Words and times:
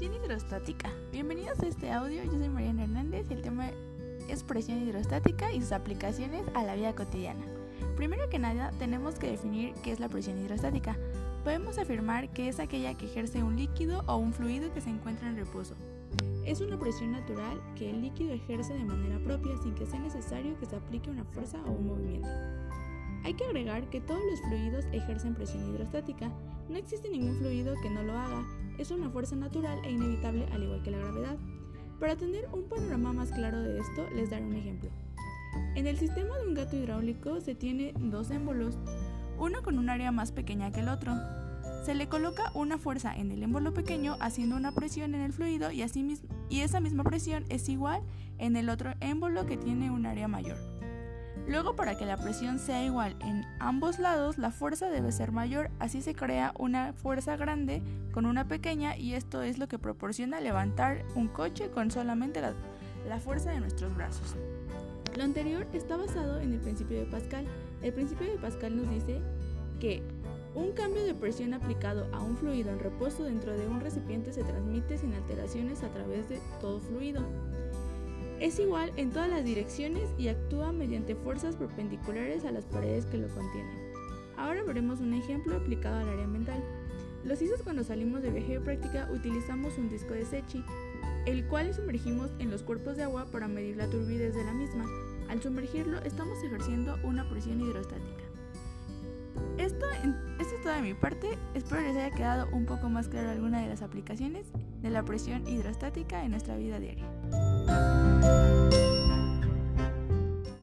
hidrostática. 0.00 0.90
Bienvenidos 1.12 1.60
a 1.60 1.66
este 1.66 1.92
audio, 1.92 2.24
yo 2.24 2.30
soy 2.30 2.48
Mariana 2.48 2.84
Hernández 2.84 3.26
y 3.28 3.34
el 3.34 3.42
tema 3.42 3.68
es 4.26 4.42
presión 4.42 4.78
hidrostática 4.82 5.52
y 5.52 5.60
sus 5.60 5.72
aplicaciones 5.72 6.44
a 6.54 6.62
la 6.62 6.74
vida 6.74 6.94
cotidiana. 6.94 7.44
Primero 7.94 8.30
que 8.30 8.38
nada, 8.38 8.70
tenemos 8.78 9.16
que 9.16 9.30
definir 9.30 9.74
qué 9.84 9.92
es 9.92 10.00
la 10.00 10.08
presión 10.08 10.38
hidrostática. 10.38 10.96
Podemos 11.44 11.76
afirmar 11.76 12.32
que 12.32 12.48
es 12.48 12.58
aquella 12.58 12.94
que 12.94 13.04
ejerce 13.04 13.42
un 13.42 13.56
líquido 13.56 14.02
o 14.06 14.16
un 14.16 14.32
fluido 14.32 14.72
que 14.72 14.80
se 14.80 14.88
encuentra 14.88 15.28
en 15.28 15.36
reposo. 15.36 15.74
Es 16.46 16.62
una 16.62 16.78
presión 16.78 17.12
natural 17.12 17.60
que 17.76 17.90
el 17.90 18.00
líquido 18.00 18.32
ejerce 18.32 18.72
de 18.72 18.84
manera 18.84 19.18
propia 19.18 19.58
sin 19.62 19.74
que 19.74 19.84
sea 19.84 20.00
necesario 20.00 20.58
que 20.58 20.66
se 20.66 20.76
aplique 20.76 21.10
una 21.10 21.24
fuerza 21.24 21.58
o 21.66 21.70
un 21.70 21.88
movimiento. 21.88 22.28
Hay 23.24 23.34
que 23.34 23.44
agregar 23.44 23.88
que 23.88 24.00
todos 24.00 24.22
los 24.28 24.40
fluidos 24.40 24.84
ejercen 24.92 25.34
presión 25.34 25.68
hidrostática. 25.70 26.30
No 26.68 26.76
existe 26.76 27.08
ningún 27.08 27.36
fluido 27.36 27.74
que 27.82 27.90
no 27.90 28.02
lo 28.02 28.18
haga. 28.18 28.44
Es 28.78 28.90
una 28.90 29.10
fuerza 29.10 29.36
natural 29.36 29.78
e 29.84 29.90
inevitable 29.90 30.46
al 30.52 30.64
igual 30.64 30.82
que 30.82 30.90
la 30.90 30.98
gravedad. 30.98 31.36
Para 32.00 32.16
tener 32.16 32.48
un 32.52 32.64
panorama 32.64 33.12
más 33.12 33.30
claro 33.30 33.60
de 33.62 33.78
esto, 33.78 34.08
les 34.14 34.30
daré 34.30 34.44
un 34.44 34.56
ejemplo. 34.56 34.90
En 35.76 35.86
el 35.86 35.98
sistema 35.98 36.36
de 36.38 36.48
un 36.48 36.54
gato 36.54 36.76
hidráulico 36.76 37.40
se 37.40 37.54
tiene 37.54 37.94
dos 37.96 38.30
émbolos, 38.30 38.78
uno 39.38 39.62
con 39.62 39.78
un 39.78 39.88
área 39.88 40.10
más 40.10 40.32
pequeña 40.32 40.72
que 40.72 40.80
el 40.80 40.88
otro. 40.88 41.12
Se 41.84 41.94
le 41.94 42.08
coloca 42.08 42.50
una 42.54 42.78
fuerza 42.78 43.14
en 43.14 43.30
el 43.30 43.42
émbolo 43.42 43.72
pequeño 43.72 44.16
haciendo 44.20 44.56
una 44.56 44.72
presión 44.72 45.14
en 45.14 45.20
el 45.20 45.32
fluido 45.32 45.70
y, 45.70 45.84
y 46.48 46.60
esa 46.60 46.80
misma 46.80 47.04
presión 47.04 47.44
es 47.48 47.68
igual 47.68 48.02
en 48.38 48.56
el 48.56 48.68
otro 48.68 48.94
émbolo 49.00 49.46
que 49.46 49.56
tiene 49.56 49.90
un 49.90 50.06
área 50.06 50.28
mayor. 50.28 50.71
Luego, 51.46 51.74
para 51.74 51.96
que 51.96 52.06
la 52.06 52.16
presión 52.16 52.58
sea 52.58 52.84
igual 52.84 53.16
en 53.20 53.44
ambos 53.58 53.98
lados, 53.98 54.38
la 54.38 54.52
fuerza 54.52 54.88
debe 54.88 55.10
ser 55.10 55.32
mayor, 55.32 55.70
así 55.80 56.00
se 56.00 56.14
crea 56.14 56.52
una 56.58 56.92
fuerza 56.92 57.36
grande 57.36 57.82
con 58.12 58.26
una 58.26 58.46
pequeña 58.46 58.96
y 58.96 59.14
esto 59.14 59.42
es 59.42 59.58
lo 59.58 59.66
que 59.66 59.78
proporciona 59.78 60.40
levantar 60.40 61.04
un 61.16 61.28
coche 61.28 61.70
con 61.70 61.90
solamente 61.90 62.40
la, 62.40 63.20
fuerza 63.20 63.50
de 63.50 63.60
nuestros 63.60 63.94
brazos. 63.96 64.36
Lo 65.16 65.24
anterior 65.24 65.66
está 65.72 65.96
basado 65.96 66.40
en 66.40 66.54
el 66.54 66.60
principio 66.60 66.98
de 66.98 67.06
Pascal. 67.06 67.44
El 67.82 67.92
principio 67.92 68.30
de 68.30 68.38
Pascal 68.38 68.76
nos 68.76 68.88
dice 68.88 69.20
que 69.80 70.02
un 70.54 70.72
cambio 70.72 71.04
de 71.04 71.14
presión 71.14 71.54
aplicado 71.54 72.08
a 72.12 72.22
un 72.22 72.36
fluido 72.36 72.70
en 72.70 72.78
reposo 72.78 73.24
dentro 73.24 73.56
de 73.56 73.66
un 73.66 73.80
recipiente 73.80 74.32
se 74.32 74.44
transmite 74.44 74.96
sin 74.96 75.12
alteraciones 75.14 75.82
a 75.82 75.88
través 75.88 76.28
de 76.28 76.40
todo 76.60 76.78
fluido. 76.78 77.22
Es 78.42 78.58
igual 78.58 78.92
en 78.96 79.10
todas 79.10 79.30
las 79.30 79.44
direcciones 79.44 80.02
y 80.18 80.26
actúa 80.26 80.72
mediante 80.72 81.14
fuerzas 81.14 81.54
perpendiculares 81.54 82.44
a 82.44 82.50
las 82.50 82.64
paredes 82.64 83.06
que 83.06 83.16
lo 83.16 83.28
contienen. 83.28 83.78
Ahora 84.36 84.64
veremos 84.64 84.98
un 84.98 85.14
ejemplo 85.14 85.54
aplicado 85.54 86.00
al 86.00 86.08
área 86.08 86.26
mental. 86.26 86.60
Los 87.24 87.40
ISOs 87.40 87.62
cuando 87.62 87.84
salimos 87.84 88.20
de 88.20 88.32
viaje 88.32 88.54
de 88.54 88.60
práctica 88.60 89.08
utilizamos 89.12 89.78
un 89.78 89.88
disco 89.88 90.14
de 90.14 90.24
Sechi, 90.24 90.64
el 91.24 91.46
cual 91.46 91.72
sumergimos 91.72 92.32
en 92.40 92.50
los 92.50 92.64
cuerpos 92.64 92.96
de 92.96 93.04
agua 93.04 93.26
para 93.30 93.46
medir 93.46 93.76
la 93.76 93.88
turbidez 93.88 94.34
de 94.34 94.42
la 94.42 94.54
misma. 94.54 94.86
Al 95.28 95.40
sumergirlo 95.40 96.00
estamos 96.00 96.42
ejerciendo 96.42 96.98
una 97.04 97.30
presión 97.30 97.60
hidrostática. 97.60 98.24
Esto, 99.56 99.86
esto 100.40 100.56
es 100.56 100.62
todo 100.64 100.72
de 100.72 100.82
mi 100.82 100.94
parte, 100.94 101.38
espero 101.54 101.82
les 101.82 101.96
haya 101.96 102.10
quedado 102.10 102.48
un 102.52 102.66
poco 102.66 102.88
más 102.88 103.06
claro 103.06 103.30
alguna 103.30 103.60
de 103.60 103.68
las 103.68 103.82
aplicaciones 103.82 104.48
de 104.82 104.90
la 104.90 105.04
presión 105.04 105.46
hidrostática 105.46 106.24
en 106.24 106.32
nuestra 106.32 106.56
vida 106.56 106.80
diaria. 106.80 107.06